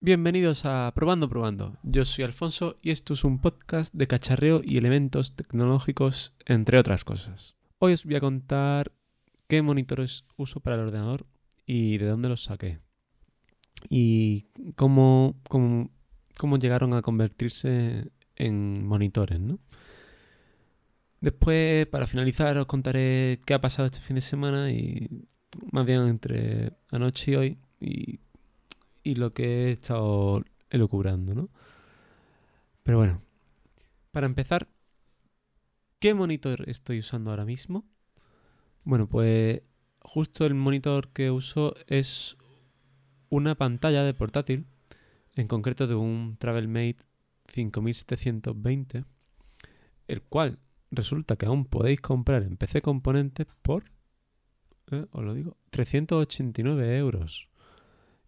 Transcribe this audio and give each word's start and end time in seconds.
Bienvenidos 0.00 0.64
a 0.64 0.92
Probando 0.94 1.28
Probando. 1.28 1.76
Yo 1.82 2.04
soy 2.04 2.24
Alfonso 2.24 2.76
y 2.82 2.92
esto 2.92 3.14
es 3.14 3.24
un 3.24 3.40
podcast 3.40 3.92
de 3.92 4.06
cacharreo 4.06 4.60
y 4.64 4.78
elementos 4.78 5.34
tecnológicos, 5.34 6.36
entre 6.46 6.78
otras 6.78 7.02
cosas. 7.02 7.56
Hoy 7.80 7.94
os 7.94 8.04
voy 8.04 8.14
a 8.14 8.20
contar 8.20 8.92
qué 9.48 9.60
monitores 9.60 10.24
uso 10.36 10.60
para 10.60 10.76
el 10.76 10.82
ordenador 10.82 11.26
y 11.66 11.98
de 11.98 12.06
dónde 12.06 12.28
los 12.28 12.44
saqué. 12.44 12.78
Y 13.90 14.46
cómo, 14.76 15.34
cómo, 15.48 15.90
cómo 16.36 16.58
llegaron 16.58 16.94
a 16.94 17.02
convertirse 17.02 18.12
en 18.36 18.86
monitores, 18.86 19.40
¿no? 19.40 19.58
Después, 21.20 21.88
para 21.88 22.06
finalizar, 22.06 22.56
os 22.56 22.66
contaré 22.66 23.40
qué 23.44 23.54
ha 23.54 23.60
pasado 23.60 23.86
este 23.86 23.98
fin 23.98 24.14
de 24.14 24.20
semana 24.20 24.70
y 24.70 25.26
más 25.72 25.84
bien 25.84 26.06
entre 26.06 26.74
anoche 26.92 27.32
y 27.32 27.34
hoy 27.34 27.58
y, 27.80 28.20
y 29.08 29.14
lo 29.14 29.32
que 29.32 29.68
he 29.68 29.70
estado 29.72 30.44
elucubrando, 30.68 31.34
¿no? 31.34 31.48
Pero 32.82 32.98
bueno, 32.98 33.22
para 34.10 34.26
empezar, 34.26 34.68
¿qué 35.98 36.12
monitor 36.12 36.68
estoy 36.68 36.98
usando 36.98 37.30
ahora 37.30 37.46
mismo? 37.46 37.86
Bueno, 38.84 39.08
pues 39.08 39.62
justo 40.00 40.44
el 40.44 40.52
monitor 40.52 41.08
que 41.08 41.30
uso 41.30 41.74
es 41.86 42.36
una 43.30 43.54
pantalla 43.54 44.04
de 44.04 44.12
portátil, 44.12 44.66
en 45.34 45.48
concreto 45.48 45.86
de 45.86 45.94
un 45.94 46.36
TravelMate 46.38 46.98
5720, 47.46 49.04
el 50.06 50.20
cual 50.20 50.58
resulta 50.90 51.36
que 51.36 51.46
aún 51.46 51.64
podéis 51.64 52.02
comprar 52.02 52.42
en 52.42 52.58
PC 52.58 52.82
Componentes 52.82 53.46
por, 53.62 53.84
eh, 54.90 55.06
os 55.10 55.24
lo 55.24 55.32
digo, 55.32 55.56
389 55.70 56.98
euros. 56.98 57.48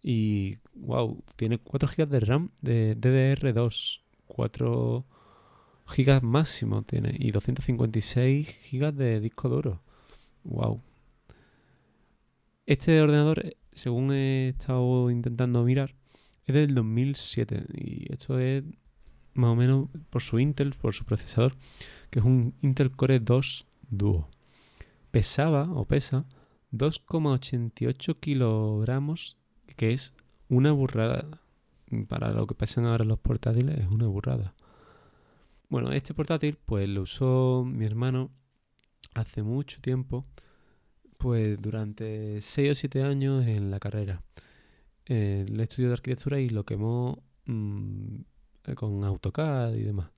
Y, 0.01 0.57
wow, 0.73 1.23
tiene 1.35 1.57
4 1.57 1.89
GB 1.95 2.09
de 2.09 2.19
RAM 2.19 2.49
de 2.61 2.97
DDR2, 2.97 4.01
4 4.27 5.05
GB 5.85 6.21
máximo 6.21 6.83
tiene, 6.83 7.15
y 7.17 7.31
256 7.31 8.59
GB 8.71 8.93
de 8.93 9.19
disco 9.19 9.49
duro. 9.49 9.81
Wow. 10.43 10.81
Este 12.65 13.01
ordenador, 13.01 13.55
según 13.73 14.13
he 14.13 14.49
estado 14.49 15.09
intentando 15.11 15.63
mirar, 15.63 15.95
es 16.45 16.55
del 16.55 16.73
2007 16.73 17.65
y 17.73 18.11
esto 18.11 18.39
es 18.39 18.63
más 19.33 19.51
o 19.51 19.55
menos 19.55 19.89
por 20.09 20.21
su 20.21 20.39
Intel, 20.39 20.73
por 20.73 20.93
su 20.93 21.05
procesador, 21.05 21.55
que 22.09 22.19
es 22.19 22.25
un 22.25 22.53
Intel 22.61 22.91
Core 22.91 23.19
2 23.19 23.67
Duo. 23.89 24.29
Pesaba 25.11 25.69
o 25.71 25.85
pesa 25.85 26.25
2,88 26.71 28.19
kilogramos, 28.19 29.37
que 29.81 29.93
es 29.93 30.13
una 30.47 30.71
burrada. 30.73 31.41
Para 32.07 32.31
lo 32.33 32.45
que 32.45 32.53
pesan 32.53 32.85
ahora 32.85 33.03
los 33.03 33.17
portátiles 33.17 33.79
es 33.79 33.87
una 33.87 34.05
burrada. 34.05 34.53
Bueno, 35.69 35.91
este 35.91 36.13
portátil 36.13 36.55
pues 36.63 36.87
lo 36.87 37.01
usó 37.01 37.65
mi 37.65 37.85
hermano 37.85 38.29
hace 39.15 39.41
mucho 39.41 39.81
tiempo, 39.81 40.27
pues 41.17 41.59
durante 41.59 42.41
6 42.41 42.71
o 42.71 42.75
7 42.75 43.01
años 43.01 43.47
en 43.47 43.71
la 43.71 43.79
carrera. 43.79 44.21
Eh, 45.07 45.45
el 45.47 45.59
estudio 45.59 45.87
de 45.87 45.93
arquitectura 45.93 46.39
y 46.39 46.49
lo 46.49 46.63
quemó 46.63 47.23
mmm, 47.45 48.17
con 48.75 49.03
AutoCAD 49.03 49.73
y 49.73 49.81
demás. 49.81 50.11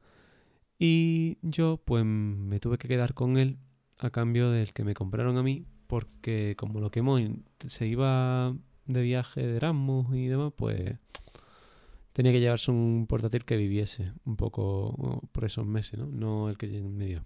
Y 0.78 1.38
yo 1.42 1.80
pues 1.86 2.04
me 2.04 2.60
tuve 2.60 2.78
que 2.78 2.90
quedar 2.90 3.14
con 3.14 3.38
él 3.38 3.60
a 3.98 4.10
cambio 4.10 4.52
del 4.52 4.74
que 4.74 4.84
me 4.84 4.94
compraron 4.94 5.38
a 5.38 5.44
mí 5.44 5.66
porque 5.88 6.56
como 6.58 6.82
lo 6.82 6.92
quemó 6.92 7.18
se 7.66 7.88
iba 7.88 8.54
de 8.86 9.02
viaje 9.02 9.46
de 9.46 9.58
Erasmus 9.58 10.16
y 10.16 10.28
demás, 10.28 10.54
pues 10.56 10.98
tenía 12.14 12.32
que 12.32 12.40
llevarse 12.40 12.72
un 12.72 13.06
portátil 13.08 13.46
que 13.46 13.58
viviese 13.58 14.14
un 14.26 14.36
poco 14.36 15.22
por 15.32 15.46
esos 15.46 15.66
meses, 15.66 16.00
¿no? 16.00 16.08
No 16.08 16.50
el 16.50 16.58
que 16.58 16.68
me 16.68 17.06
dio. 17.06 17.26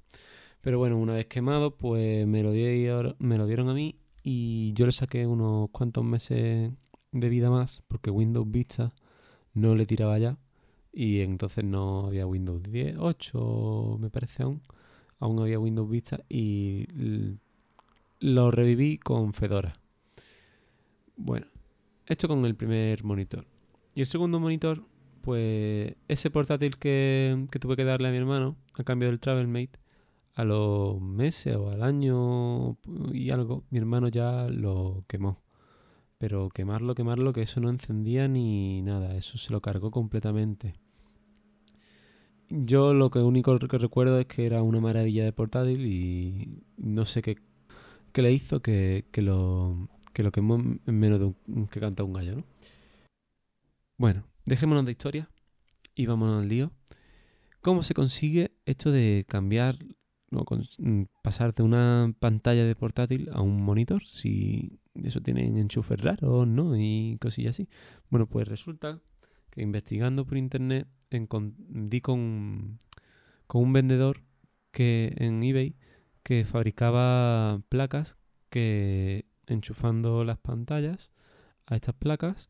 Pero 0.61 0.80
bueno, 0.80 0.97
una 0.97 1.14
vez 1.14 1.27
quemado, 1.27 1.77
pues 1.77 2.25
me 2.27 2.43
lo, 2.43 2.52
dieron, 2.52 3.15
me 3.20 3.37
lo 3.37 3.45
dieron 3.45 3.70
a 3.70 3.73
mí 3.73 3.99
y 4.23 4.73
yo 4.73 4.86
le 4.86 4.92
saqué 4.92 5.27
unos 5.27 5.70
cuantos 5.70 6.04
meses 6.04 6.71
de 7.11 7.30
vida 7.30 7.49
más 7.49 7.83
porque 7.87 8.09
Windows 8.09 8.49
Vista 8.49 8.93
no 9.53 9.76
le 9.76 9.86
tiraba 9.86 10.17
ya 10.20 10.37
y 10.92 11.21
entonces 11.21 11.64
no 11.64 12.08
había 12.08 12.26
Windows 12.26 12.64
10, 12.64 12.98
8 12.99 13.98
me 13.99 14.09
parece 14.09 14.43
aún, 14.43 14.61
aún 15.20 15.39
había 15.39 15.59
Windows 15.59 15.89
Vista 15.89 16.23
y 16.27 16.87
lo 18.20 18.52
reviví 18.52 18.98
con 18.98 19.33
Fedora. 19.33 19.80
Bueno, 21.17 21.48
esto 22.05 22.28
con 22.28 22.45
el 22.45 22.55
primer 22.55 23.04
monitor. 23.04 23.45
Y 23.95 24.02
el 24.02 24.08
segundo 24.08 24.39
monitor, 24.39 24.83
pues 25.22 25.95
ese 26.08 26.30
portátil 26.30 26.78
que, 26.78 27.48
tuve 27.60 27.76
que 27.76 27.83
darle 27.83 28.08
a 28.08 28.11
mi 28.11 28.17
hermano 28.17 28.55
a 28.76 28.83
cambio 28.83 29.10
del 29.10 29.20
TravelMate, 29.20 29.80
a 30.36 30.44
los 30.45 31.02
meses 31.02 31.56
o 31.56 31.72
al 31.72 31.82
año 31.82 32.77
y 33.11 33.32
algo, 33.32 33.64
mi 33.72 33.80
hermano 33.80 34.08
ya 34.10 34.48
lo 34.50 35.04
quemó. 35.08 35.42
Pero 36.20 36.50
quemarlo, 36.50 36.95
quemarlo, 36.95 37.33
que 37.33 37.42
eso 37.42 37.60
no 37.60 37.70
encendía 37.70 38.27
ni 38.27 38.83
nada, 38.83 39.16
eso 39.16 39.39
se 39.39 39.52
lo 39.52 39.61
cargó 39.61 39.89
completamente. 39.89 40.76
Yo 42.50 42.94
lo 42.94 43.10
que 43.10 43.20
único 43.20 43.58
que 43.60 43.77
recuerdo 43.77 44.20
es 44.20 44.27
que 44.27 44.45
era 44.45 44.61
una 44.61 44.80
maravilla 44.80 45.26
de 45.26 45.33
portátil 45.33 45.86
y 45.86 46.64
no 46.77 47.06
sé 47.06 47.22
qué, 47.22 47.38
qué 48.14 48.22
le 48.22 48.32
hizo 48.32 48.61
que, 48.61 49.06
que, 49.11 49.22
lo, 49.22 49.89
que 50.17 50.23
lo 50.23 50.32
quemó 50.32 50.55
en 50.55 51.00
menos 51.00 51.20
de 51.20 51.26
un, 51.26 51.67
que 51.67 51.80
canta 51.80 52.04
un 52.04 52.14
gallo, 52.14 52.38
¿no? 52.38 52.44
Bueno, 54.00 54.23
dejémonos 54.45 54.83
de 54.83 54.92
historia 54.92 55.30
y 55.94 56.08
vámonos 56.08 56.42
al 56.42 56.50
lío. 56.50 56.72
¿Cómo 57.61 57.83
se 57.83 57.94
consigue 57.94 58.50
esto 58.66 58.89
de 58.89 59.26
cambiar, 59.30 59.77
no, 60.32 60.44
mm, 60.80 61.04
pasar 61.22 61.54
de 61.54 61.61
una 61.61 62.16
pantalla 62.20 62.66
de 62.66 62.73
portátil 62.73 63.30
a 63.32 63.42
un 63.42 63.61
monitor? 63.61 64.08
Si 64.08 64.80
eso 64.95 65.22
tiene 65.22 65.45
enchufes 65.45 66.02
raros, 66.02 66.48
¿no? 66.48 66.76
Y 66.76 67.20
cosillas 67.22 67.52
así. 67.52 67.70
Bueno, 68.10 68.26
pues 68.26 68.48
resulta 68.48 69.00
que 69.52 69.61
investigando 69.61 70.26
por 70.26 70.39
internet 70.39 70.88
di 71.11 72.02
con, 72.02 72.80
con 73.45 73.61
un 73.61 73.72
vendedor 73.72 74.23
que 74.72 75.14
en 75.17 75.44
eBay 75.44 75.76
que 76.23 76.44
fabricaba 76.44 77.61
placas 77.70 78.17
que 78.50 79.27
enchufando 79.47 80.23
las 80.23 80.37
pantallas 80.37 81.11
a 81.65 81.75
estas 81.75 81.95
placas 81.95 82.49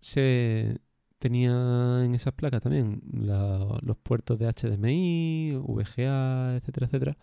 se 0.00 0.80
tenía 1.18 2.04
en 2.04 2.14
esas 2.14 2.34
placas 2.34 2.62
también 2.62 3.02
los 3.12 3.96
puertos 3.98 4.38
de 4.38 4.46
HDMI, 4.46 5.56
VGA, 5.56 6.56
etcétera, 6.56 6.86
etcétera, 6.86 7.18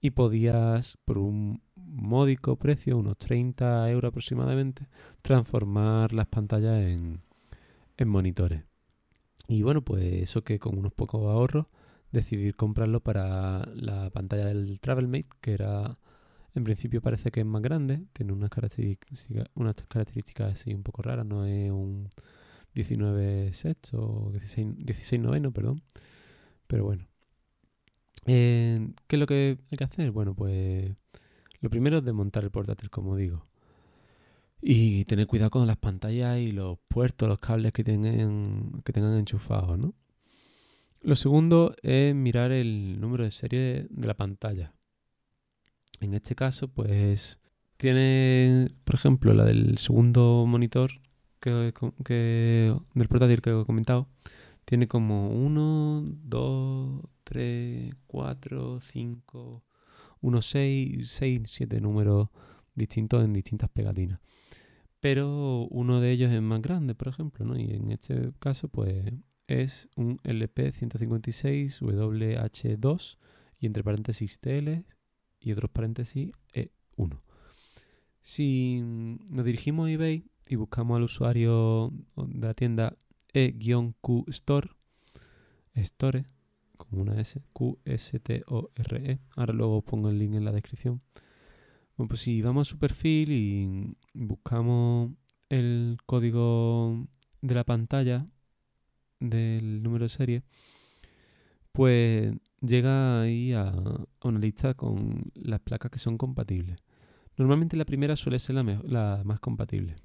y 0.00 0.10
podías 0.10 0.98
por 1.04 1.18
un 1.18 1.62
módico 1.76 2.56
precio, 2.56 2.98
unos 2.98 3.18
30 3.18 3.90
euros 3.90 4.10
aproximadamente, 4.10 4.88
transformar 5.22 6.12
las 6.12 6.26
pantallas 6.26 6.82
en, 6.82 7.22
en 7.96 8.08
monitores. 8.08 8.64
Y 9.48 9.62
bueno, 9.62 9.82
pues 9.82 10.02
eso 10.22 10.42
que 10.44 10.58
con 10.58 10.78
unos 10.78 10.92
pocos 10.92 11.22
ahorros 11.22 11.66
decidí 12.10 12.52
comprarlo 12.52 13.00
para 13.00 13.66
la 13.74 14.10
pantalla 14.10 14.46
del 14.46 14.80
TravelMate, 14.80 15.28
que 15.40 15.54
era, 15.54 15.98
en 16.54 16.64
principio 16.64 17.00
parece 17.00 17.30
que 17.30 17.40
es 17.40 17.46
más 17.46 17.62
grande, 17.62 18.02
tiene 18.12 18.32
unas 18.32 18.50
características, 18.50 19.48
unas 19.54 19.74
características 19.88 20.52
así 20.52 20.74
un 20.74 20.82
poco 20.82 21.02
raras, 21.02 21.26
no 21.26 21.44
es 21.46 21.70
un 21.70 22.08
19 22.74 23.52
sets 23.52 23.94
o 23.94 24.30
16, 24.32 24.76
16 24.78 25.20
noveno, 25.20 25.52
perdón. 25.52 25.82
Pero 26.66 26.84
bueno. 26.84 27.06
Eh, 28.26 28.92
¿Qué 29.06 29.16
es 29.16 29.20
lo 29.20 29.26
que 29.26 29.58
hay 29.70 29.78
que 29.78 29.84
hacer? 29.84 30.10
Bueno, 30.10 30.34
pues 30.34 30.94
lo 31.60 31.70
primero 31.70 31.98
es 31.98 32.04
desmontar 32.04 32.44
el 32.44 32.50
portátil, 32.50 32.90
como 32.90 33.16
digo. 33.16 33.46
Y 34.60 35.04
tener 35.06 35.26
cuidado 35.26 35.50
con 35.50 35.66
las 35.66 35.76
pantallas 35.76 36.38
y 36.38 36.52
los 36.52 36.78
puertos, 36.88 37.28
los 37.28 37.40
cables 37.40 37.72
que 37.72 37.84
tengan, 37.84 38.82
que 38.84 38.92
tengan 38.92 39.18
enchufados, 39.18 39.78
¿no? 39.78 39.94
Lo 41.00 41.16
segundo 41.16 41.74
es 41.82 42.14
mirar 42.14 42.52
el 42.52 43.00
número 43.00 43.24
de 43.24 43.32
serie 43.32 43.86
de, 43.90 44.06
la 44.06 44.14
pantalla. 44.14 44.72
En 46.02 46.14
este 46.14 46.34
caso, 46.34 46.68
pues 46.68 47.40
tiene, 47.76 48.68
por 48.84 48.96
ejemplo, 48.96 49.34
la 49.34 49.44
del 49.44 49.78
segundo 49.78 50.44
monitor 50.46 50.92
que, 51.40 51.72
que, 52.04 52.74
del 52.94 53.08
portátil 53.08 53.42
que 53.42 53.50
he 53.50 53.64
comentado. 53.64 54.08
Tiene 54.64 54.88
como 54.88 55.30
1, 55.30 56.04
2, 56.24 57.02
3, 57.24 57.94
4, 58.06 58.80
5, 58.80 59.64
1, 60.20 60.42
6, 60.42 61.10
6, 61.10 61.42
7 61.44 61.80
números 61.80 62.28
distintos 62.74 63.24
en 63.24 63.32
distintas 63.32 63.70
pegatinas 63.70 64.20
pero 65.02 65.66
uno 65.72 66.00
de 66.00 66.12
ellos 66.12 66.30
es 66.30 66.40
más 66.40 66.62
grande, 66.62 66.94
por 66.94 67.08
ejemplo, 67.08 67.44
¿no? 67.44 67.58
Y 67.58 67.72
en 67.72 67.90
este 67.90 68.30
caso, 68.38 68.68
pues 68.68 69.12
es 69.48 69.88
un 69.96 70.18
LP156WH2 70.18 73.18
y 73.58 73.66
entre 73.66 73.82
paréntesis 73.82 74.38
TL 74.38 74.84
y 75.42 75.52
otros 75.52 75.70
paréntesis 75.70 76.32
E1. 76.54 77.18
Si 78.20 78.80
nos 78.82 79.44
dirigimos 79.44 79.88
a 79.88 79.90
eBay 79.90 80.24
y 80.48 80.56
buscamos 80.56 80.96
al 80.96 81.02
usuario 81.02 81.92
de 82.16 82.46
la 82.46 82.54
tienda 82.54 82.96
e-q 83.32 84.24
store, 84.28 84.70
store, 85.74 86.24
como 86.76 87.02
una 87.02 87.20
S, 87.20 87.40
Q-S-T-O-R-E. 87.52 89.18
Ahora 89.36 89.52
luego 89.52 89.78
os 89.78 89.84
pongo 89.84 90.10
el 90.10 90.18
link 90.18 90.34
en 90.34 90.44
la 90.44 90.52
descripción. 90.52 91.00
Bueno, 91.96 92.08
pues 92.08 92.20
si 92.20 92.42
vamos 92.42 92.68
a 92.68 92.70
su 92.70 92.78
perfil 92.78 93.32
y 93.32 93.96
buscamos 94.14 95.12
el 95.48 95.98
código 96.06 97.06
de 97.40 97.54
la 97.54 97.64
pantalla 97.64 98.24
del 99.20 99.82
número 99.82 100.04
de 100.04 100.08
serie, 100.08 100.42
pues 101.72 102.34
llega 102.62 103.22
ahí 103.22 103.52
a, 103.52 103.74
una 104.22 104.38
lista 104.38 104.74
con 104.74 105.30
las 105.34 105.60
placas 105.60 105.90
que 105.90 105.98
son 105.98 106.16
compatibles. 106.16 106.78
Normalmente 107.36 107.76
la 107.76 107.84
primera 107.84 108.16
suele 108.16 108.38
ser 108.38 108.56
la, 108.56 108.62
la 108.84 109.22
más 109.24 109.40
compatible. 109.40 109.96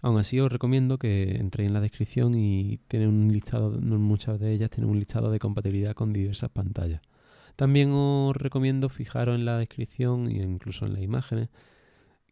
Aún 0.00 0.18
así 0.18 0.40
os 0.40 0.50
recomiendo 0.50 0.98
que 0.98 1.36
entréis 1.36 1.68
en 1.68 1.74
la 1.74 1.80
descripción 1.80 2.34
y 2.34 2.78
tienen 2.88 3.08
un 3.08 3.32
listado, 3.32 3.70
muchas 3.70 4.40
de 4.40 4.52
ellas 4.52 4.70
tienen 4.70 4.90
un 4.90 4.98
listado 4.98 5.30
de 5.30 5.38
compatibilidad 5.38 5.94
con 5.94 6.12
diversas 6.12 6.50
pantallas. 6.50 7.00
También 7.54 7.92
os 7.92 8.36
recomiendo 8.36 8.88
fijaros 8.88 9.36
en 9.36 9.44
la 9.44 9.58
descripción 9.58 10.26
e 10.28 10.42
incluso 10.42 10.86
en 10.86 10.94
las 10.94 11.02
imágenes 11.02 11.50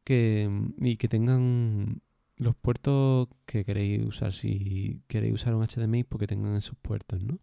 que, 0.03 0.51
y 0.79 0.97
que 0.97 1.09
tengan 1.09 2.03
los 2.37 2.57
puertos 2.57 3.29
que 3.47 3.65
queréis 3.65 4.05
usar. 4.05 4.33
Si 4.33 5.03
queréis 5.07 5.35
usar 5.35 5.55
un 5.55 5.65
HDMI, 5.65 6.05
porque 6.05 6.27
pues 6.27 6.39
tengan 6.39 6.57
esos 6.57 6.77
puertos, 6.77 7.23
¿no? 7.23 7.39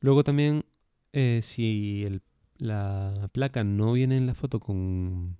Luego 0.00 0.24
también, 0.24 0.64
eh, 1.12 1.40
si 1.42 2.06
la 2.58 3.28
placa 3.32 3.64
no 3.64 3.92
viene 3.92 4.16
en 4.16 4.26
la 4.26 4.34
foto 4.34 4.60
con... 4.60 5.36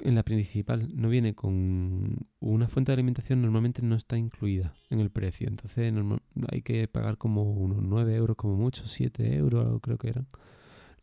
En 0.00 0.16
la 0.16 0.24
principal 0.24 0.88
no 0.94 1.08
viene 1.08 1.34
con 1.36 2.26
una 2.40 2.68
fuente 2.68 2.90
de 2.90 2.94
alimentación, 2.94 3.40
normalmente 3.42 3.80
no 3.80 3.94
está 3.94 4.18
incluida 4.18 4.74
en 4.90 4.98
el 4.98 5.10
precio. 5.10 5.46
Entonces 5.48 5.94
hay 6.50 6.62
que 6.62 6.88
pagar 6.88 7.16
como 7.16 7.44
unos 7.52 7.80
9 7.80 8.16
euros, 8.16 8.36
como 8.36 8.56
mucho, 8.56 8.86
7 8.86 9.36
euros 9.36 9.80
creo 9.80 9.96
que 9.96 10.08
eran, 10.08 10.26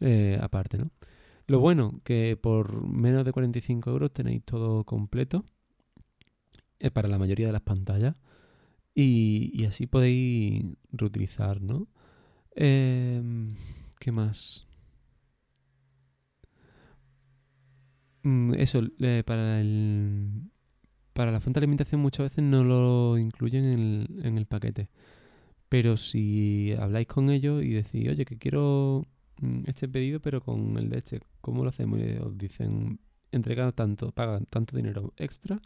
eh, 0.02 0.38
aparte, 0.42 0.78
¿no? 0.78 0.92
Lo 1.48 1.60
bueno, 1.60 2.02
que 2.04 2.38
por 2.38 2.86
menos 2.86 3.26
de 3.26 3.32
45 3.32 3.90
euros 3.90 4.14
tenéis 4.14 4.44
todo 4.44 4.84
completo 4.84 5.46
eh, 6.80 6.92
para 6.92 7.08
la 7.08 7.18
mayoría 7.18 7.48
de 7.48 7.54
las 7.54 7.62
pantallas 7.62 8.16
y, 8.94 9.52
y 9.54 9.66
así 9.66 9.88
podéis 9.88 10.78
reutilizar, 10.92 11.62
¿no? 11.62 11.88
Eh, 12.56 13.22
¿Qué 14.00 14.12
más? 14.12 14.66
Mm, 18.24 18.54
eso, 18.56 18.82
para 19.26 19.60
el 19.62 20.52
para 21.14 21.32
la 21.32 21.42
fuente 21.42 21.60
de 21.60 21.66
alimentación 21.66 22.02
muchas 22.02 22.26
veces 22.32 22.44
no 22.44 22.64
lo 22.64 23.18
incluyen 23.18 23.66
en 23.66 23.80
el, 23.80 24.26
en 24.26 24.38
el 24.38 24.46
paquete. 24.48 24.90
Pero 25.70 25.98
si 25.98 26.74
habláis 26.80 27.08
con 27.08 27.30
ellos 27.32 27.64
y 27.64 27.72
decís, 27.72 28.10
oye, 28.10 28.26
que 28.26 28.38
quiero 28.38 29.06
mm, 29.42 29.64
este 29.68 29.90
pedido, 29.90 30.22
pero 30.22 30.42
con 30.42 30.78
el 30.78 30.90
de 30.90 31.00
este, 31.00 31.22
¿cómo 31.42 31.64
lo 31.64 31.70
hacemos? 31.70 32.00
Y 32.00 32.18
os 32.20 32.38
dicen, 32.38 33.00
entrega 33.32 33.72
tanto, 33.74 34.12
pagan 34.12 34.46
tanto 34.48 34.78
dinero 34.78 35.14
extra 35.18 35.62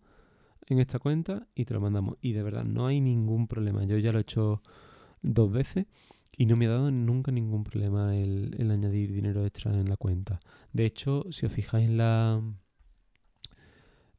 en 0.68 0.80
esta 0.80 1.00
cuenta 1.00 1.48
y 1.56 1.66
te 1.66 1.74
lo 1.76 1.82
mandamos. 1.82 2.18
Y 2.22 2.34
de 2.34 2.44
verdad, 2.44 2.66
no 2.66 2.88
hay 2.88 3.02
ningún 3.02 3.48
problema. 3.48 3.86
Yo 3.86 3.98
ya 4.00 4.12
lo 4.12 4.20
he 4.20 4.22
hecho 4.24 4.62
dos 5.22 5.52
veces 5.52 5.88
y 6.38 6.46
no 6.46 6.56
me 6.56 6.68
ha 6.68 6.70
dado 6.70 6.92
nunca 6.92 7.32
ningún 7.32 7.64
problema 7.64 8.16
el, 8.16 8.70
añadir 8.72 9.12
dinero 9.14 9.46
extra 9.46 9.74
en 9.74 9.90
la 9.90 9.98
cuenta. 9.98 10.40
De 10.74 10.86
hecho, 10.86 11.26
si 11.32 11.46
os 11.46 11.54
fijáis 11.54 11.88
en 11.88 11.98
la 11.98 12.42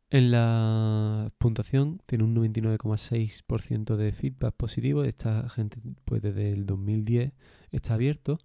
en 0.09 0.31
la 0.31 1.33
puntuación 1.39 2.01
tiene 2.07 2.25
un 2.25 2.35
99,6% 2.37 3.97
de 3.97 4.13
feedback 4.13 4.55
positivo. 4.55 5.05
Esta 5.05 5.49
gente, 5.49 5.79
pues 6.05 6.23
desde 6.23 6.53
el 6.53 6.65
2010 6.65 7.33
está 7.73 7.95
abierto. 7.95 8.39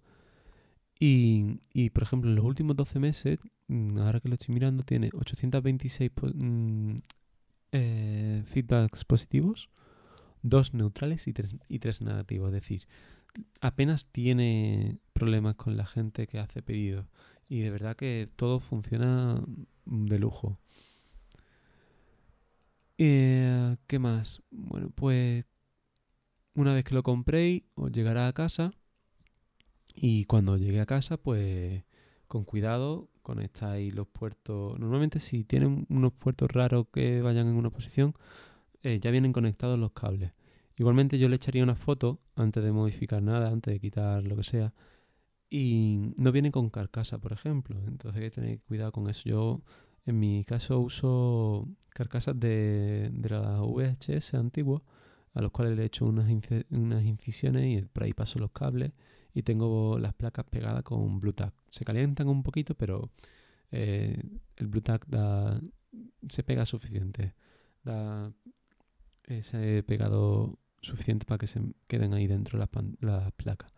Y, 0.98 1.60
y, 1.72 1.90
por 1.90 2.04
ejemplo, 2.04 2.30
en 2.30 2.36
los 2.36 2.44
últimos 2.44 2.76
12 2.76 2.98
meses, 3.00 3.38
mm, 3.68 3.98
ahora 3.98 4.20
que 4.20 4.28
lo 4.28 4.34
estoy 4.34 4.54
mirando, 4.54 4.82
tiene 4.82 5.10
826 5.12 6.10
mm, 6.34 6.94
eh, 7.72 8.42
feedbacks 8.44 9.04
positivos, 9.04 9.70
dos 10.42 10.74
neutrales 10.74 11.26
y 11.26 11.32
tres, 11.32 11.56
y 11.68 11.78
tres 11.78 12.02
negativos. 12.02 12.48
Es 12.48 12.54
decir, 12.54 12.86
apenas 13.60 14.06
tiene 14.06 14.98
problemas 15.12 15.56
con 15.56 15.76
la 15.76 15.86
gente 15.86 16.26
que 16.26 16.38
hace 16.38 16.62
pedidos. 16.62 17.06
Y 17.48 17.60
de 17.60 17.70
verdad 17.70 17.96
que 17.96 18.28
todo 18.36 18.60
funciona 18.60 19.42
de 19.84 20.18
lujo. 20.18 20.58
Eh, 22.98 23.76
¿Qué 23.86 23.98
más? 23.98 24.42
Bueno, 24.50 24.90
pues 24.94 25.44
una 26.54 26.74
vez 26.74 26.84
que 26.84 26.94
lo 26.94 27.02
compréis, 27.02 27.64
os 27.74 27.90
llegará 27.92 28.28
a 28.28 28.32
casa. 28.32 28.72
Y 29.94 30.24
cuando 30.24 30.56
llegue 30.56 30.80
a 30.80 30.86
casa, 30.86 31.16
pues 31.16 31.84
con 32.26 32.44
cuidado 32.44 33.08
conectáis 33.22 33.94
los 33.94 34.08
puertos. 34.08 34.78
Normalmente 34.78 35.18
si 35.18 35.44
tienen 35.44 35.86
unos 35.88 36.12
puertos 36.12 36.50
raros 36.50 36.86
que 36.92 37.20
vayan 37.22 37.48
en 37.48 37.56
una 37.56 37.70
posición, 37.70 38.14
eh, 38.82 38.98
ya 39.00 39.10
vienen 39.10 39.32
conectados 39.32 39.78
los 39.78 39.92
cables. 39.92 40.32
Igualmente 40.76 41.18
yo 41.18 41.28
le 41.28 41.36
echaría 41.36 41.62
una 41.62 41.74
foto 41.76 42.20
antes 42.34 42.62
de 42.62 42.72
modificar 42.72 43.22
nada, 43.22 43.48
antes 43.50 43.74
de 43.74 43.80
quitar 43.80 44.22
lo 44.24 44.36
que 44.36 44.44
sea. 44.44 44.74
Y 45.50 46.14
no 46.16 46.32
viene 46.32 46.50
con 46.50 46.70
carcasa, 46.70 47.18
por 47.18 47.32
ejemplo. 47.32 47.78
Entonces 47.86 48.22
hay 48.22 48.30
que 48.30 48.34
tener 48.34 48.60
cuidado 48.60 48.92
con 48.92 49.08
eso. 49.10 49.22
Yo 49.24 49.60
en 50.06 50.18
mi 50.18 50.44
caso 50.44 50.80
uso 50.80 51.68
carcasas 51.90 52.38
de, 52.38 53.10
de 53.12 53.28
la 53.28 53.60
VHS 53.60 54.34
antigua, 54.34 54.82
a 55.34 55.42
los 55.42 55.52
cuales 55.52 55.76
le 55.76 55.82
he 55.82 55.86
hecho 55.86 56.06
unas, 56.06 56.28
unas 56.70 57.04
incisiones 57.04 57.82
y 57.82 57.84
por 57.84 58.04
ahí 58.04 58.12
paso 58.12 58.38
los 58.38 58.50
cables 58.52 58.92
y 59.34 59.42
tengo 59.42 59.98
las 59.98 60.14
placas 60.14 60.44
pegadas 60.46 60.82
con 60.82 61.20
Bluetooth. 61.20 61.52
Se 61.68 61.84
calientan 61.84 62.28
un 62.28 62.42
poquito, 62.42 62.74
pero 62.74 63.10
eh, 63.70 64.22
el 64.56 64.70
da, 65.08 65.60
se 66.28 66.42
pega 66.42 66.66
suficiente. 66.66 67.34
Da 67.84 68.32
ese 69.24 69.82
pegado 69.84 70.58
suficiente 70.82 71.24
para 71.24 71.38
que 71.38 71.46
se 71.46 71.60
queden 71.86 72.12
ahí 72.14 72.26
dentro 72.26 72.58
las, 72.58 72.68
las 73.00 73.32
placas. 73.32 73.72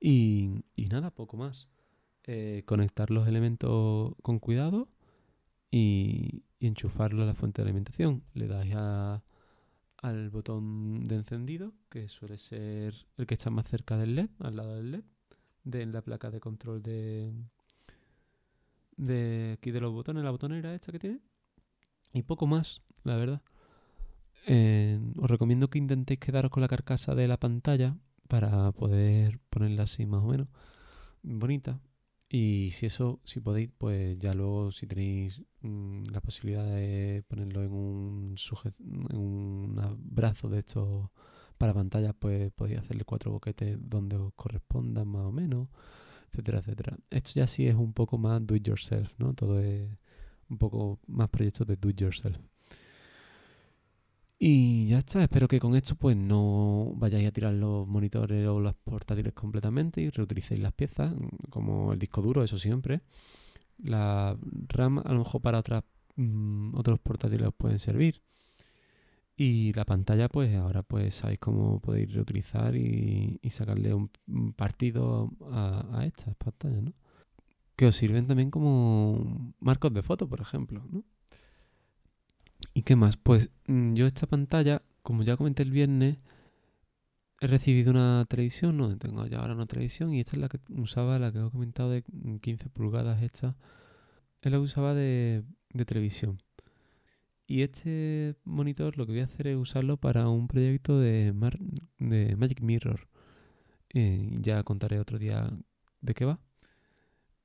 Y, 0.00 0.64
y, 0.76 0.88
nada, 0.88 1.10
poco 1.10 1.36
más. 1.36 1.68
Eh, 2.24 2.62
conectar 2.64 3.10
los 3.10 3.28
elementos 3.28 4.14
con 4.22 4.38
cuidado 4.38 4.88
y, 5.70 6.44
enchufarlo 6.60 7.22
a 7.22 7.26
la 7.26 7.34
fuente 7.34 7.60
de 7.60 7.68
alimentación. 7.68 8.22
Le 8.32 8.46
dais 8.46 8.74
a, 8.74 9.22
al 9.98 10.30
botón 10.30 11.06
de 11.06 11.16
encendido, 11.16 11.74
que 11.90 12.08
suele 12.08 12.38
ser 12.38 12.94
el 13.18 13.26
que 13.26 13.34
está 13.34 13.50
más 13.50 13.68
cerca 13.68 13.98
del 13.98 14.14
LED, 14.14 14.30
al 14.38 14.56
lado 14.56 14.76
del 14.76 14.92
LED, 14.92 15.04
de 15.64 15.86
la 15.86 16.00
placa 16.02 16.30
de 16.30 16.40
control 16.40 16.82
de, 16.82 17.32
de 18.96 19.56
aquí 19.58 19.70
de 19.70 19.80
los 19.80 19.92
botones, 19.92 20.24
la 20.24 20.30
botonera 20.30 20.74
esta 20.74 20.92
que 20.92 20.98
tiene. 20.98 21.20
Y 22.14 22.22
poco 22.22 22.46
más, 22.46 22.80
la 23.02 23.16
verdad. 23.16 23.42
Eh, 24.46 25.00
os 25.22 25.30
recomiendo 25.30 25.68
que 25.70 25.78
intentéis 25.78 26.20
quedaros 26.20 26.50
con 26.50 26.60
la 26.60 26.68
carcasa 26.68 27.14
de 27.14 27.28
la 27.28 27.38
pantalla 27.38 27.96
para 28.28 28.72
poder 28.72 29.40
ponerla 29.50 29.84
así 29.84 30.06
más 30.06 30.22
o 30.22 30.26
menos 30.26 30.48
bonita. 31.22 31.80
Y 32.28 32.70
si 32.72 32.86
eso, 32.86 33.20
si 33.24 33.40
podéis, 33.40 33.70
pues 33.78 34.18
ya 34.18 34.34
luego 34.34 34.72
si 34.72 34.86
tenéis 34.86 35.42
mm, 35.62 36.04
la 36.12 36.20
posibilidad 36.20 36.64
de 36.66 37.24
ponerlo 37.28 37.62
en 37.62 37.72
un 37.72 38.36
en 39.10 39.16
un 39.18 39.98
brazo 40.00 40.48
de 40.48 40.60
estos 40.60 41.10
para 41.58 41.74
pantallas, 41.74 42.14
pues 42.18 42.52
podéis 42.52 42.80
hacerle 42.80 43.04
cuatro 43.04 43.30
boquetes 43.32 43.78
donde 43.80 44.16
os 44.16 44.32
correspondan 44.34 45.08
más 45.08 45.22
o 45.26 45.32
menos, 45.32 45.68
etcétera, 46.32 46.58
etcétera. 46.60 46.98
Esto 47.10 47.32
ya 47.34 47.46
sí 47.46 47.66
es 47.66 47.76
un 47.76 47.92
poco 47.94 48.18
más 48.18 48.44
do 48.46 48.56
it 48.56 48.66
yourself, 48.66 49.12
¿no? 49.18 49.34
Todo 49.34 49.60
es 49.60 49.88
un 50.48 50.58
poco 50.58 51.00
más 51.06 51.28
proyectos 51.30 51.66
de 51.66 51.76
do 51.76 51.90
it 51.90 52.00
yourself. 52.00 52.38
Y 54.38 54.88
ya 54.88 54.98
está, 54.98 55.22
espero 55.22 55.48
que 55.48 55.60
con 55.60 55.76
esto 55.76 55.94
pues 55.94 56.16
no 56.16 56.92
vayáis 56.96 57.28
a 57.28 57.32
tirar 57.32 57.54
los 57.54 57.86
monitores 57.86 58.46
o 58.48 58.60
los 58.60 58.74
portátiles 58.74 59.32
completamente 59.32 60.00
y 60.02 60.10
reutilicéis 60.10 60.60
las 60.60 60.72
piezas, 60.72 61.14
como 61.50 61.92
el 61.92 61.98
disco 61.98 62.20
duro, 62.20 62.42
eso 62.42 62.58
siempre. 62.58 63.02
La 63.78 64.36
RAM 64.68 64.98
a 64.98 65.12
lo 65.12 65.20
mejor 65.20 65.40
para 65.42 65.58
otras, 65.58 65.84
mm, 66.16 66.74
otros 66.76 66.98
portátiles 67.00 67.48
os 67.48 67.54
pueden 67.54 67.78
servir. 67.78 68.22
Y 69.36 69.72
la 69.74 69.84
pantalla 69.84 70.28
pues 70.28 70.54
ahora 70.56 70.82
pues 70.82 71.14
sabéis 71.14 71.40
cómo 71.40 71.80
podéis 71.80 72.12
reutilizar 72.12 72.76
y, 72.76 73.40
sacarle 73.50 73.94
un, 73.94 74.10
partido 74.54 75.30
a, 75.50 75.98
a 75.98 76.06
estas 76.06 76.36
pantallas, 76.36 76.82
¿no? 76.82 76.92
Que 77.76 77.86
os 77.86 77.96
sirven 77.96 78.26
también 78.26 78.50
como 78.50 79.54
marcos 79.60 79.92
de 79.94 80.02
foto, 80.02 80.28
por 80.28 80.40
ejemplo, 80.40 80.84
¿no? 80.90 81.04
¿Y 82.74 82.82
qué 82.82 82.96
más? 82.96 83.16
Pues 83.16 83.50
mm, 83.68 83.94
yo 83.94 84.06
esta 84.06 84.26
pantalla, 84.26 84.82
como 85.02 85.22
ya 85.22 85.36
comenté 85.36 85.62
el 85.62 85.70
viernes, 85.70 86.18
he 87.40 87.46
recibido 87.46 87.90
una 87.92 88.26
televisión, 88.28 88.76
no, 88.76 88.96
tengo 88.98 89.26
ya 89.26 89.38
ahora 89.40 89.54
una 89.54 89.66
televisión 89.66 90.12
y 90.12 90.20
esta 90.20 90.36
es 90.36 90.42
la 90.42 90.48
que 90.48 90.58
usaba, 90.70 91.18
la 91.18 91.32
que 91.32 91.38
he 91.38 91.50
comentado 91.50 91.90
de 91.90 92.02
15 92.40 92.68
pulgadas 92.70 93.22
esta, 93.22 93.56
es 94.42 94.52
la 94.52 94.58
que 94.58 94.62
usaba 94.64 94.94
de, 94.94 95.44
televisión. 95.86 96.40
Y 97.46 97.62
este 97.62 98.36
monitor 98.44 98.96
lo 98.98 99.06
que 99.06 99.12
voy 99.12 99.20
a 99.20 99.24
hacer 99.24 99.48
es 99.48 99.56
usarlo 99.56 99.98
para 99.98 100.28
un 100.28 100.48
proyecto 100.48 100.98
de, 100.98 101.32
de 101.98 102.36
Magic 102.36 102.60
Mirror. 102.62 103.08
Eh, 103.90 104.30
ya 104.40 104.62
contaré 104.64 104.98
otro 104.98 105.18
día 105.18 105.50
de 106.00 106.14
qué 106.14 106.24
va. 106.24 106.40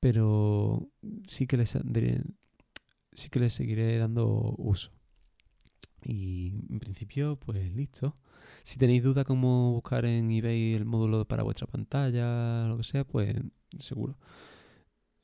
Pero 0.00 0.88
sí 1.26 1.46
que 1.46 1.56
les, 1.58 1.78
sí 3.12 3.28
que 3.30 3.40
les 3.40 3.54
seguiré 3.54 3.98
dando 3.98 4.54
uso. 4.58 4.90
Y 6.04 6.52
en 6.70 6.80
principio, 6.80 7.36
pues 7.36 7.72
listo. 7.74 8.14
Si 8.62 8.78
tenéis 8.78 9.02
duda 9.02 9.24
cómo 9.24 9.72
buscar 9.72 10.04
en 10.04 10.30
eBay 10.30 10.74
el 10.74 10.84
módulo 10.84 11.24
para 11.26 11.42
vuestra 11.42 11.66
pantalla, 11.66 12.66
lo 12.66 12.76
que 12.76 12.84
sea, 12.84 13.04
pues 13.04 13.36
seguro. 13.78 14.16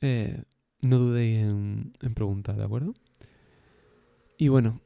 Eh, 0.01 0.43
no 0.81 0.99
dudéis 0.99 1.43
en, 1.43 1.93
en 2.01 2.13
preguntar, 2.13 2.55
¿de 2.57 2.63
acuerdo? 2.63 2.93
Y 4.37 4.49
bueno, 4.49 4.81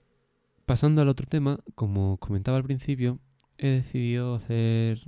pasando 0.65 1.01
al 1.01 1.09
otro 1.09 1.27
tema, 1.27 1.59
como 1.75 2.17
comentaba 2.17 2.57
al 2.57 2.63
principio, 2.63 3.19
he 3.57 3.67
decidido 3.67 4.35
hacer... 4.35 4.99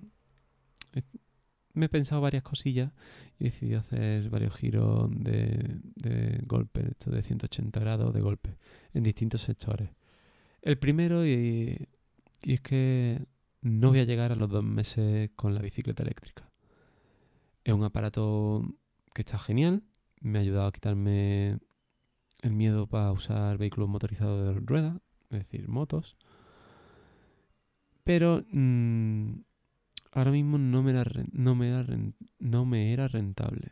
Me 1.76 1.88
he 1.88 1.90
pensado 1.90 2.22
varias 2.22 2.44
cosillas 2.44 2.92
y 3.40 3.46
he 3.46 3.50
decidido 3.50 3.80
hacer 3.80 4.30
varios 4.30 4.54
giros 4.54 5.10
de, 5.10 5.80
de 5.96 6.40
golpe, 6.46 6.86
esto 6.92 7.10
de 7.10 7.24
180 7.24 7.80
grados 7.80 8.14
de 8.14 8.22
golpe, 8.22 8.58
en 8.94 9.02
distintos 9.02 9.42
sectores. 9.42 9.90
El 10.64 10.80
primero, 10.80 11.28
y, 11.28 11.90
y 12.44 12.54
es 12.54 12.62
que 12.62 13.22
no 13.62 13.90
voy 13.90 14.00
a 14.00 14.06
llegar 14.06 14.32
a 14.32 14.36
los 14.36 14.50
dos 14.50 14.64
meses 14.64 15.30
con 15.36 15.54
la 15.54 15.62
bicicleta 15.62 16.04
eléctrica. 16.04 16.50
Es 17.66 17.74
un 17.74 17.84
aparato 17.84 18.64
que 19.14 19.22
está 19.22 19.38
genial, 19.38 19.84
me 20.22 20.40
ha 20.40 20.42
ayudado 20.42 20.68
a 20.68 20.72
quitarme 20.72 21.60
el 22.42 22.54
miedo 22.54 22.88
para 22.88 23.12
usar 23.12 23.58
vehículos 23.58 23.90
motorizados 23.90 24.56
de 24.56 24.62
ruedas, 24.62 24.96
es 25.32 25.40
decir, 25.40 25.68
motos. 25.68 26.16
Pero 28.06 28.46
mm, 28.50 29.34
ahora 30.14 30.32
mismo 30.32 30.58
no 30.58 30.82
me, 30.82 30.92
era, 30.92 31.04
no, 31.34 31.56
me 31.56 32.14
no 32.40 32.66
me 32.66 32.94
era 32.94 33.10
rentable. 33.10 33.72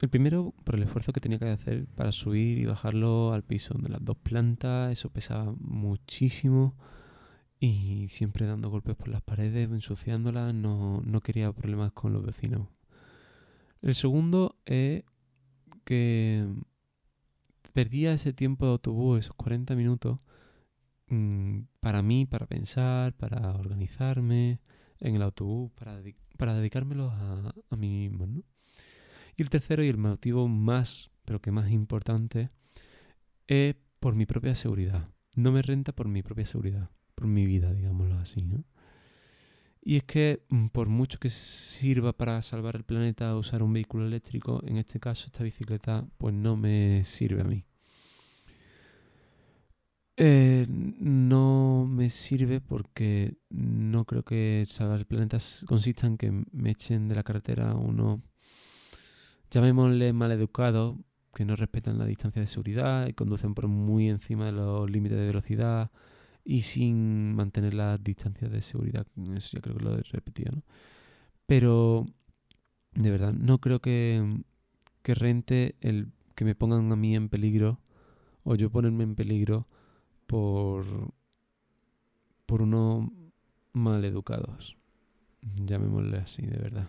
El 0.00 0.10
primero, 0.10 0.52
por 0.64 0.74
el 0.74 0.82
esfuerzo 0.82 1.12
que 1.12 1.20
tenía 1.20 1.38
que 1.38 1.48
hacer 1.48 1.86
para 1.94 2.12
subir 2.12 2.58
y 2.58 2.66
bajarlo 2.66 3.32
al 3.32 3.42
piso 3.42 3.74
de 3.78 3.88
las 3.88 4.04
dos 4.04 4.18
plantas, 4.18 4.92
eso 4.92 5.08
pesaba 5.10 5.54
muchísimo 5.58 6.76
y 7.58 8.08
siempre 8.08 8.46
dando 8.46 8.68
golpes 8.68 8.94
por 8.94 9.08
las 9.08 9.22
paredes, 9.22 9.70
ensuciándolas, 9.70 10.54
no, 10.54 11.00
no 11.00 11.20
quería 11.22 11.50
problemas 11.52 11.92
con 11.92 12.12
los 12.12 12.24
vecinos. 12.24 12.68
El 13.80 13.94
segundo 13.94 14.56
es 14.66 15.04
que 15.84 16.46
perdía 17.72 18.12
ese 18.12 18.34
tiempo 18.34 18.66
de 18.66 18.72
autobús, 18.72 19.20
esos 19.20 19.36
40 19.36 19.74
minutos, 19.76 20.20
mm, 21.08 21.60
para 21.80 22.02
mí, 22.02 22.26
para 22.26 22.46
pensar, 22.46 23.14
para 23.14 23.54
organizarme 23.54 24.60
en 25.00 25.14
el 25.16 25.22
autobús, 25.22 25.70
para, 25.72 26.02
para 26.36 26.54
dedicármelo 26.54 27.10
a, 27.10 27.54
a 27.70 27.76
mí 27.76 27.88
mismo. 27.88 28.26
¿no? 28.26 28.42
Y 29.36 29.42
el 29.42 29.50
tercero 29.50 29.84
y 29.84 29.88
el 29.88 29.98
motivo 29.98 30.48
más, 30.48 31.10
pero 31.24 31.40
que 31.40 31.50
más 31.50 31.70
importante, 31.70 32.48
es 33.46 33.76
por 34.00 34.14
mi 34.14 34.26
propia 34.26 34.54
seguridad. 34.54 35.10
No 35.36 35.52
me 35.52 35.62
renta 35.62 35.92
por 35.92 36.08
mi 36.08 36.22
propia 36.22 36.46
seguridad, 36.46 36.90
por 37.14 37.26
mi 37.26 37.44
vida, 37.44 37.72
digámoslo 37.74 38.16
así. 38.18 38.42
¿no? 38.42 38.64
Y 39.82 39.96
es 39.96 40.02
que 40.02 40.42
mm, 40.48 40.66
por 40.68 40.88
mucho 40.88 41.20
que 41.20 41.30
sirva 41.30 42.12
para 42.12 42.42
salvar 42.42 42.74
el 42.74 42.84
planeta 42.84 43.36
usar 43.36 43.62
un 43.62 43.72
vehículo 43.72 44.06
eléctrico, 44.06 44.60
en 44.66 44.78
este 44.78 44.98
caso 44.98 45.26
esta 45.26 45.44
bicicleta 45.44 46.04
pues 46.18 46.34
no 46.34 46.56
me 46.56 47.04
sirve 47.04 47.42
a 47.42 47.44
mí. 47.44 47.64
Eh, 50.18 50.66
no 50.68 51.86
me 51.88 52.08
sirve 52.08 52.60
porque 52.60 53.36
no 53.50 54.06
creo 54.06 54.24
que 54.24 54.64
salvar 54.66 54.98
el 55.00 55.06
planeta 55.06 55.38
consista 55.66 56.06
en 56.06 56.16
que 56.16 56.32
me 56.50 56.70
echen 56.70 57.06
de 57.06 57.14
la 57.14 57.22
carretera 57.22 57.74
uno, 57.74 58.22
llamémosle 59.50 60.12
maleducados, 60.12 60.96
que 61.34 61.44
no 61.44 61.54
respetan 61.54 61.98
la 61.98 62.06
distancia 62.06 62.40
de 62.40 62.46
seguridad 62.46 63.06
y 63.06 63.12
conducen 63.12 63.54
por 63.54 63.68
muy 63.68 64.08
encima 64.08 64.46
de 64.46 64.52
los 64.52 64.90
límites 64.90 65.18
de 65.18 65.26
velocidad 65.26 65.90
y 66.44 66.62
sin 66.62 67.34
mantener 67.34 67.74
las 67.74 68.02
distancias 68.02 68.50
de 68.50 68.60
seguridad. 68.60 69.06
Eso 69.34 69.50
ya 69.56 69.60
creo 69.60 69.76
que 69.76 69.84
lo 69.84 69.98
he 69.98 70.02
repetido, 70.02 70.52
¿no? 70.52 70.62
Pero, 71.46 72.06
de 72.94 73.10
verdad, 73.10 73.32
no 73.32 73.58
creo 73.58 73.80
que, 73.80 74.42
que 75.02 75.14
rente 75.14 75.76
el 75.80 76.10
que 76.34 76.44
me 76.44 76.54
pongan 76.54 76.90
a 76.90 76.96
mí 76.96 77.14
en 77.14 77.28
peligro 77.28 77.80
o 78.44 78.54
yo 78.54 78.70
ponerme 78.70 79.04
en 79.04 79.14
peligro 79.14 79.66
por, 80.26 81.12
por 82.46 82.62
unos 82.62 83.10
maleducados. 83.72 84.76
Llamémosle 85.64 86.18
así, 86.18 86.42
de 86.46 86.58
verdad. 86.58 86.88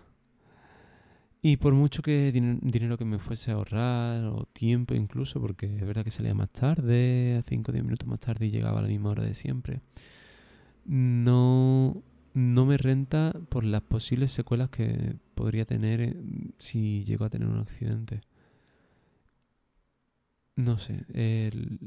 Y 1.48 1.56
por 1.56 1.72
mucho 1.72 2.02
que 2.02 2.30
dinero 2.30 2.98
que 2.98 3.06
me 3.06 3.18
fuese 3.18 3.50
a 3.50 3.54
ahorrar, 3.54 4.22
o 4.26 4.44
tiempo 4.52 4.94
incluso, 4.94 5.40
porque 5.40 5.64
es 5.64 5.86
verdad 5.86 6.04
que 6.04 6.10
salía 6.10 6.34
más 6.34 6.50
tarde, 6.50 7.42
5 7.48 7.70
o 7.70 7.72
10 7.72 7.84
minutos 7.86 8.06
más 8.06 8.20
tarde 8.20 8.44
y 8.44 8.50
llegaba 8.50 8.80
a 8.80 8.82
la 8.82 8.88
misma 8.88 9.08
hora 9.08 9.22
de 9.22 9.32
siempre, 9.32 9.80
no, 10.84 12.02
no 12.34 12.66
me 12.66 12.76
renta 12.76 13.32
por 13.48 13.64
las 13.64 13.80
posibles 13.80 14.30
secuelas 14.30 14.68
que 14.68 15.16
podría 15.34 15.64
tener 15.64 16.02
eh, 16.02 16.16
si 16.58 17.02
llego 17.04 17.24
a 17.24 17.30
tener 17.30 17.48
un 17.48 17.60
accidente. 17.60 18.20
No 20.56 20.76
sé, 20.76 21.06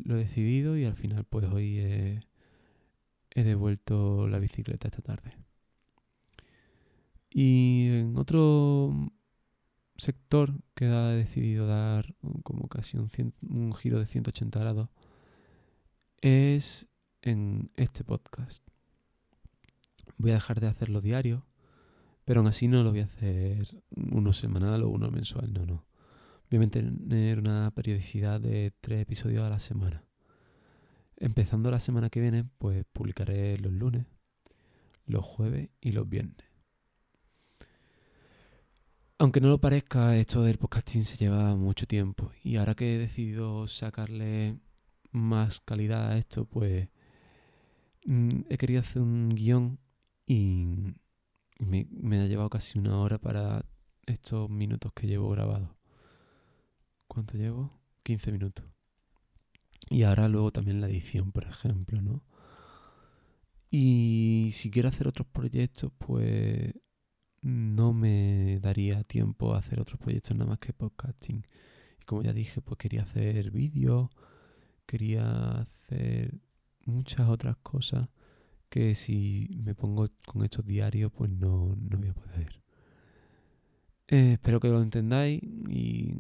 lo 0.06 0.16
he 0.16 0.20
decidido 0.20 0.76
y 0.76 0.86
al 0.86 0.96
final 0.96 1.24
pues 1.26 1.46
hoy 1.46 1.78
he 1.78 3.44
devuelto 3.44 4.28
la 4.28 4.40
bicicleta 4.40 4.88
esta 4.88 5.04
tarde. 5.04 5.38
Y 7.30 7.90
en 7.90 8.18
otro 8.18 9.12
sector 9.98 10.54
que 10.76 10.86
ha 10.86 11.10
decidido 11.10 11.68
dar 11.68 12.16
como 12.44 12.68
casi 12.68 12.98
un, 12.98 13.10
un 13.48 13.74
giro 13.74 14.00
de 14.00 14.06
180 14.06 14.60
grados 14.60 14.90
es 16.22 16.88
en 17.22 17.72
este 17.76 18.04
podcast. 18.04 18.64
Voy 20.18 20.32
a 20.32 20.36
dejar 20.36 20.60
de 20.60 20.68
hacerlo 20.68 21.02
diario, 21.02 21.46
pero 22.26 22.40
aún 22.40 22.48
así 22.48 22.68
no 22.68 22.84
lo 22.84 22.92
voy 22.92 23.02
a 23.02 23.06
hacer 23.06 23.82
uno 23.90 24.34
semanal 24.34 24.84
o 24.84 24.90
uno 24.90 25.10
mensual, 25.10 25.52
no, 25.54 25.66
no. 25.66 25.86
Voy 26.50 26.58
a 26.58 26.60
mantener 26.60 27.40
una 27.40 27.72
periodicidad 27.72 28.40
de 28.42 28.74
tres 28.82 29.02
episodios 29.02 29.44
a 29.44 29.50
la 29.50 29.60
semana. 29.60 30.04
Empezando 31.18 31.72
la 31.72 31.80
semana 31.80 32.10
que 32.10 32.20
viene, 32.20 32.46
pues 32.58 32.86
publicaré 32.92 33.58
los 33.58 33.72
lunes, 33.72 34.06
los 35.06 35.24
jueves 35.24 35.70
y 35.80 35.92
los 35.92 36.10
viernes. 36.10 36.51
Aunque 39.22 39.40
no 39.40 39.50
lo 39.50 39.60
parezca, 39.60 40.18
esto 40.18 40.42
del 40.42 40.58
podcasting 40.58 41.04
se 41.04 41.16
lleva 41.16 41.56
mucho 41.56 41.86
tiempo 41.86 42.32
y 42.44 42.56
ahora 42.56 42.74
que 42.74 42.96
he 42.96 42.98
decidido 42.98 43.68
sacarle 43.68 44.58
más 45.12 45.60
calidad 45.60 46.10
a 46.10 46.18
esto, 46.18 46.46
pues 46.46 46.90
mm, 48.08 48.46
he 48.50 48.58
querido 48.58 48.80
hacer 48.80 49.00
un 49.00 49.30
guion 49.30 49.78
y 50.26 50.66
me, 51.60 52.20
ha 52.20 52.26
llevado 52.26 52.50
casi 52.50 52.80
una 52.80 52.98
hora 53.00 53.20
para 53.20 53.64
estos 54.08 54.50
minutos 54.50 54.92
que 54.92 55.06
llevo 55.06 55.30
grabados. 55.30 55.70
¿Cuánto 57.06 57.38
llevo? 57.38 57.80
15 58.02 58.32
minutos. 58.32 58.66
Y 59.92 60.02
ahora 60.02 60.30
luego 60.30 60.50
también 60.50 60.82
la 60.82 60.90
edición, 60.90 61.32
por 61.32 61.44
ejemplo, 61.44 62.02
¿no? 62.02 62.24
Y 63.70 64.50
si 64.54 64.72
quiero 64.72 64.90
hacer 64.90 65.08
otros 65.08 65.28
proyectos, 65.28 65.92
pues 66.00 66.74
no 67.42 67.94
me 67.94 68.60
daría 68.62 69.04
tiempo 69.04 69.54
a 69.54 69.60
hacer 69.60 69.80
otros 69.80 70.00
proyectos 70.00 70.36
nada 70.36 70.50
más 70.50 70.60
que 70.60 70.74
podcasting. 70.74 71.46
Y 72.00 72.04
como 72.06 72.24
ya 72.24 72.34
dije, 72.34 72.62
pues 72.62 72.78
quería 72.78 73.04
hacer 73.04 73.52
vídeos, 73.52 74.10
quería 74.86 75.62
hacer 75.62 76.40
muchas 76.86 77.28
otras 77.30 77.58
cosas 77.58 78.10
que 78.70 78.96
si 78.96 79.50
me 79.64 79.76
pongo 79.76 80.08
con 80.26 80.44
estos 80.44 80.66
diarios, 80.66 81.12
pues 81.12 81.30
no, 81.30 81.76
no 81.76 81.98
voy 81.98 82.10
a 82.10 82.14
poder. 82.14 82.62
Eh, 84.08 84.34
espero 84.34 84.60
que 84.60 84.70
lo 84.70 84.82
entendáis 84.82 85.42
y 85.70 86.16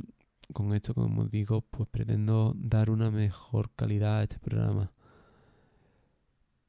con 0.53 0.73
esto, 0.73 0.93
como 0.93 1.25
digo, 1.25 1.61
pues 1.61 1.87
pretendo 1.89 2.53
dar 2.57 2.89
una 2.89 3.11
mejor 3.11 3.71
calidad 3.75 4.19
a 4.19 4.23
este 4.23 4.39
programa. 4.39 4.91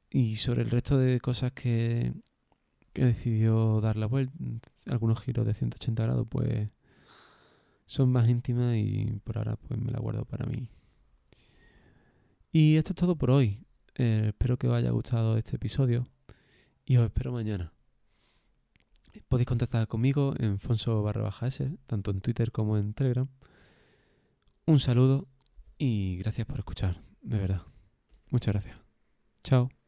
Y 0.09 0.35
sobre 0.37 0.61
el 0.61 0.69
resto 0.69 0.97
de 0.97 1.19
cosas 1.19 1.51
que, 1.53 2.13
que 2.93 3.05
decidió 3.05 3.81
dar 3.81 3.97
la 3.97 4.05
vuelta, 4.05 4.33
algunos 4.89 5.19
giros 5.19 5.45
de 5.45 5.53
180 5.53 6.03
grados, 6.03 6.27
pues 6.29 6.69
son 7.85 8.11
más 8.11 8.29
íntimas 8.29 8.75
y 8.75 9.19
por 9.23 9.37
ahora 9.37 9.55
pues 9.55 9.79
me 9.79 9.91
la 9.91 9.99
guardo 9.99 10.25
para 10.25 10.45
mí. 10.45 10.69
Y 12.51 12.77
esto 12.77 12.93
es 12.93 12.95
todo 12.95 13.15
por 13.15 13.31
hoy. 13.31 13.59
Eh, 13.95 14.27
espero 14.29 14.57
que 14.57 14.67
os 14.67 14.75
haya 14.75 14.91
gustado 14.91 15.37
este 15.37 15.55
episodio 15.55 16.07
y 16.85 16.97
os 16.97 17.05
espero 17.05 17.31
mañana. 17.31 17.73
Podéis 19.27 19.47
contactar 19.47 19.87
conmigo 19.87 20.33
en 20.39 20.59
Fonso 20.59 21.03
barra 21.03 21.29
tanto 21.85 22.11
en 22.11 22.21
Twitter 22.21 22.51
como 22.51 22.77
en 22.77 22.93
Telegram. 22.93 23.27
Un 24.65 24.79
saludo 24.79 25.27
y 25.77 26.17
gracias 26.17 26.47
por 26.47 26.59
escuchar, 26.59 27.01
de 27.21 27.37
verdad. 27.37 27.61
Muchas 28.29 28.53
gracias. 28.53 28.77
Chao. 29.43 29.82